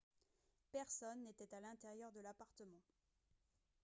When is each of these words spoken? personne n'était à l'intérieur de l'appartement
personne 0.71 1.21
n'était 1.25 1.53
à 1.53 1.59
l'intérieur 1.59 2.11
de 2.11 2.21
l'appartement 2.21 2.81